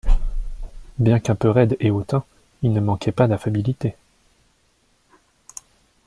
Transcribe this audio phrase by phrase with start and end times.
[0.97, 2.23] Bien qu'un peu raide et hautain
[2.63, 3.95] il ne manquait pas d'affabilité.